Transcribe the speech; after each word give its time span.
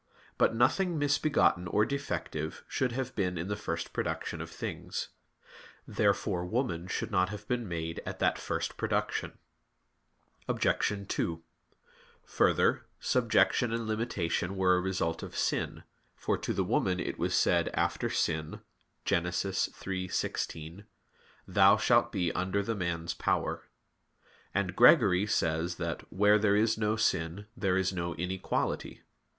But 0.39 0.55
nothing 0.55 0.97
misbegotten 0.97 1.67
or 1.67 1.85
defective 1.85 2.63
should 2.67 2.91
have 2.93 3.15
been 3.15 3.37
in 3.37 3.49
the 3.49 3.55
first 3.55 3.93
production 3.93 4.41
of 4.41 4.49
things. 4.49 5.09
Therefore 5.87 6.43
woman 6.43 6.87
should 6.87 7.11
not 7.11 7.29
have 7.29 7.47
been 7.47 7.67
made 7.67 8.01
at 8.03 8.17
that 8.17 8.39
first 8.39 8.77
production. 8.77 9.37
Obj. 10.47 11.07
2: 11.07 11.43
Further, 12.23 12.87
subjection 12.99 13.71
and 13.71 13.85
limitation 13.85 14.55
were 14.55 14.75
a 14.75 14.81
result 14.81 15.21
of 15.21 15.37
sin, 15.37 15.83
for 16.15 16.35
to 16.35 16.51
the 16.51 16.63
woman 16.63 16.97
was 17.19 17.33
it 17.33 17.35
said 17.35 17.69
after 17.75 18.09
sin 18.09 18.61
(Gen. 19.05 19.25
3:16): 19.25 20.85
"Thou 21.47 21.77
shalt 21.77 22.11
be 22.11 22.31
under 22.31 22.63
the 22.63 22.73
man's 22.75 23.13
power"; 23.13 23.69
and 24.51 24.75
Gregory 24.75 25.27
says 25.27 25.75
that, 25.75 26.11
"Where 26.11 26.39
there 26.39 26.55
is 26.55 26.75
no 26.75 26.95
sin, 26.95 27.45
there 27.55 27.77
is 27.77 27.93
no 27.93 28.15
inequality." 28.15 29.03